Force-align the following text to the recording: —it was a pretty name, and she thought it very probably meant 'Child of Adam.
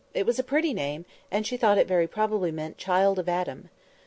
—it 0.15 0.25
was 0.25 0.39
a 0.39 0.43
pretty 0.43 0.73
name, 0.73 1.05
and 1.29 1.45
she 1.45 1.55
thought 1.55 1.77
it 1.77 1.87
very 1.87 2.07
probably 2.07 2.51
meant 2.51 2.75
'Child 2.75 3.19
of 3.19 3.29
Adam. 3.29 3.69